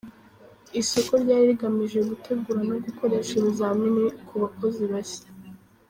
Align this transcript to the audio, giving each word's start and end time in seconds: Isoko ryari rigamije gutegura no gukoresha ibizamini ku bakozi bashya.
Isoko 0.81 1.11
ryari 1.23 1.43
rigamije 1.51 1.99
gutegura 2.09 2.61
no 2.69 2.75
gukoresha 2.85 3.31
ibizamini 3.35 4.05
ku 4.27 4.35
bakozi 4.41 4.83
bashya. 4.91 5.27